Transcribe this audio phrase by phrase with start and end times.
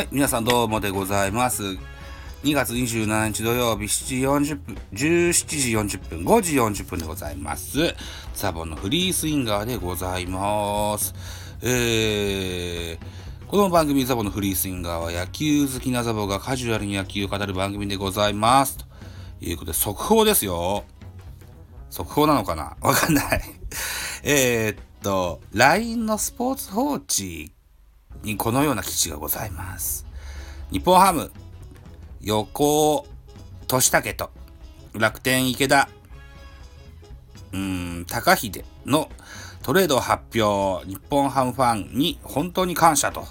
[0.00, 1.62] はい、皆さんどうもでございます。
[2.42, 7.94] 2月27日土曜日7時40分、17時40分、5時40分でございます。
[8.32, 11.12] ザボのフリースインガーでございます。
[11.60, 18.78] えー、この番組ザボのフリースインガーは野球好きなザボがカジュアルに野球を語る番組でございます。
[18.78, 18.86] と
[19.42, 20.84] いうことで、速報ですよ。
[21.90, 22.74] 速報なのかな？
[22.80, 23.42] わかんない。
[24.22, 27.52] えっと、LINE のスポーツ報知
[28.22, 30.06] にこのような記事がございます。
[30.70, 31.30] 日本ハム、
[32.20, 33.06] 横尾
[33.66, 34.30] 俊武と
[34.92, 35.88] 楽天池田、
[37.52, 39.10] うーん、高秀の
[39.62, 43.24] トレード発表、日本ハムファンに本当に感謝と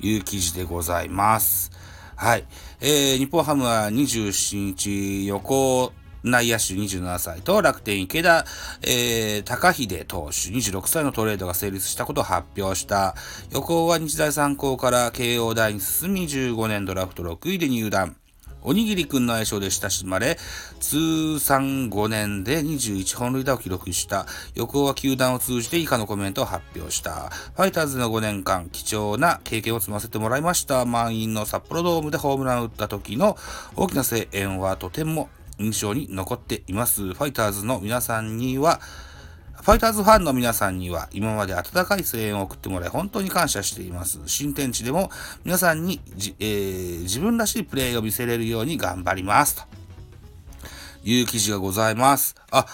[0.00, 1.70] いう記事でございます。
[2.16, 2.44] はい。
[2.80, 5.92] えー、日本ハムは27日、横
[6.24, 8.44] 内野手27歳と楽天池田、
[8.82, 13.14] えー、高秀投手26歳のトレードが成立したことを発表した。
[13.50, 18.16] 横尾は日大三高から慶応大に進み15年ドラフト6位で入団。
[18.64, 20.38] おにぎりくんの愛称で親しまれ、
[20.78, 24.26] 通算5年で21本塁打を記録した。
[24.54, 27.30] 横尾は球団を通じて以下のコメントを発表した。
[27.56, 30.84] ファイターズの5年間、貴重な経験を積ませてもらいました。
[30.84, 33.36] 満員の札幌ドームでホームランを打った時の
[33.74, 37.14] 大きな声援はとても印象に残っています。
[37.14, 38.80] ファイターズの皆さんには、
[39.62, 44.18] ファイターズファンの皆さんには今まで温かい声援を送ってもらい本当に感謝しています。
[44.26, 45.08] 新天地でも
[45.44, 49.56] 皆さんにじ、えー自分らしいプレーを見せれるように頑張ります。
[49.56, 49.62] と
[51.04, 52.34] いう記事がございます。
[52.50, 52.66] あ、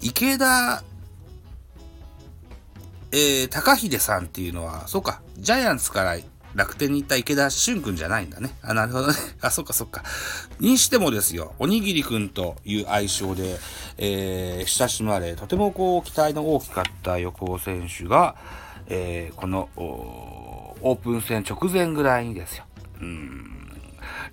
[0.00, 0.82] 池田、
[3.12, 6.16] えー、高秀さんっていうのは、そうか、ジャイアンツから
[6.54, 8.50] 楽天に行った池田俊君じゃないんだね。
[8.62, 9.14] あ、なるほどね。
[9.40, 10.02] あ、そっかそっか。
[10.60, 13.58] にしてもですよ、おにぎりくんという愛称で、
[13.98, 18.36] えー、親しまれ、とてもこう、期待の大きかった横尾選手が、
[18.86, 22.64] えー、この、オープン戦直前ぐらいにですよ、
[23.00, 23.72] うん、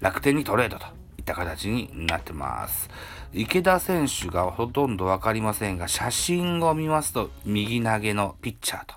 [0.02, 0.86] 楽天にトレードと
[1.18, 2.90] いった形になってます。
[3.32, 8.96] 池田選手がほとんどわかりませんが、写真を見ますと、右投げのピッチャーと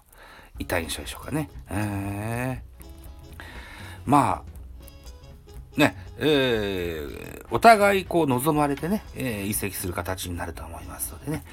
[0.58, 1.50] いった印象でしょうかね。
[1.70, 2.71] えー
[4.06, 4.42] ま
[5.76, 11.44] あ、ね、えーお互いこう望まれてね、えー移籍する形になると思いますのでね、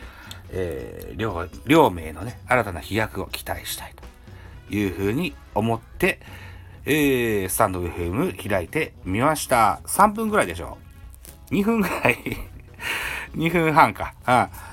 [0.51, 3.93] えー両、両名のね、新たな飛躍を期待したい
[4.69, 6.21] というふうに思って、
[6.85, 9.81] えースタンド FM 開いてみました。
[9.85, 10.77] 3分ぐらいでしょ
[11.51, 12.17] う ?2 分ぐらい
[13.35, 14.13] ?2 分半か。
[14.27, 14.69] うん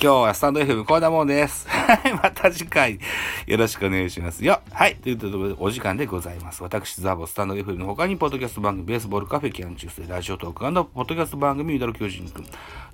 [0.00, 1.68] 今日はスタンド FM こんなもんです。
[1.68, 3.00] はい、また次回
[3.48, 4.60] よろしくお願いしますよ。
[4.70, 6.62] はい、ということでお時間でございます。
[6.62, 12.44] 私、ザボスタンド FM の他に、ポッドキャスト番組、ベースボールカフェ、キャン中世、ラジオトークポッドキャスト番組、ミドル巨人くん、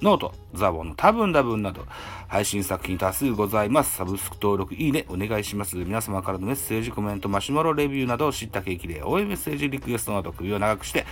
[0.00, 1.84] ノート、ザボの多分多分など、
[2.28, 3.96] 配信作品多数ございます。
[3.96, 5.74] サブスク登録、いいね、お願いします。
[5.76, 11.04] 皆様からのメッセージ、コメント、マシュマロ、レビューなど、知った景気で、応援メッセージ、リクエストなど、首を長くして、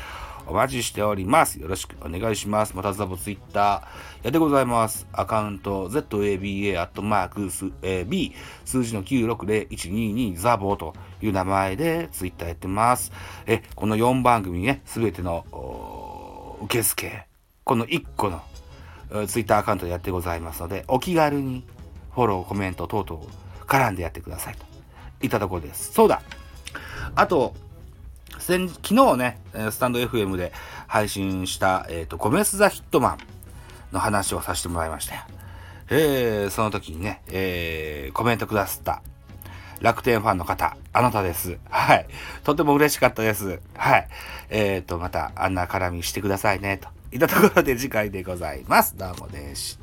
[0.47, 1.61] お待ちしております。
[1.61, 2.77] よろしくお願いします。
[2.77, 5.07] またザボツイッターやってございます。
[5.13, 13.13] アカウント ZABA アットマークス、えー B 数字の960122ザボという名前でツイッターやってます。
[13.47, 17.27] え、この4番組ね、すべての受付、
[17.65, 18.43] この1個の
[19.27, 21.65] ツイッターアカウントでやってございますので、お気軽に
[22.15, 23.25] フォロー、コメント等々
[23.67, 24.65] 絡んでやってくださいと
[25.23, 25.93] いったところです。
[25.93, 26.23] そうだ
[27.15, 27.55] あと、
[28.39, 29.39] 先昨日ね、
[29.71, 30.53] スタンド FM で
[30.87, 33.19] 配信した、えっ、と、ゴメス・ザ・ヒットマン
[33.93, 35.21] の話をさせてもらいましたよ。
[35.91, 39.03] えー、その時にね、えー、コメントくださった
[39.81, 41.59] 楽天ファンの方、あなたです。
[41.69, 42.07] はい。
[42.45, 43.61] とても嬉しかったです。
[43.75, 44.09] はい。
[44.49, 48.97] えっ、と、また、あんな絡みしてくださいね、といったところで次回でございます。
[48.97, 49.82] どうもでした。